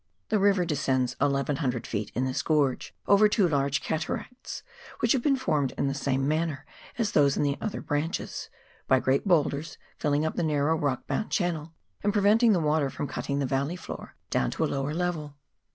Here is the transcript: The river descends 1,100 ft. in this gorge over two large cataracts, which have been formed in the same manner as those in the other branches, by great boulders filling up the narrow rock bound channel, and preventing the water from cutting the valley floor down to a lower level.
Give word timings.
The 0.29 0.39
river 0.39 0.65
descends 0.65 1.15
1,100 1.19 1.83
ft. 1.83 2.11
in 2.15 2.25
this 2.25 2.41
gorge 2.41 2.95
over 3.05 3.29
two 3.29 3.47
large 3.47 3.81
cataracts, 3.81 4.63
which 4.97 5.11
have 5.11 5.21
been 5.21 5.35
formed 5.35 5.73
in 5.77 5.87
the 5.87 5.93
same 5.93 6.27
manner 6.27 6.65
as 6.97 7.11
those 7.11 7.37
in 7.37 7.43
the 7.43 7.55
other 7.61 7.81
branches, 7.81 8.49
by 8.87 8.99
great 8.99 9.27
boulders 9.27 9.77
filling 9.99 10.25
up 10.25 10.35
the 10.37 10.41
narrow 10.43 10.75
rock 10.75 11.05
bound 11.05 11.29
channel, 11.29 11.75
and 12.03 12.13
preventing 12.13 12.51
the 12.51 12.59
water 12.59 12.89
from 12.89 13.05
cutting 13.07 13.37
the 13.37 13.45
valley 13.45 13.75
floor 13.75 14.15
down 14.31 14.49
to 14.49 14.63
a 14.63 14.65
lower 14.65 14.95
level. 14.95 15.35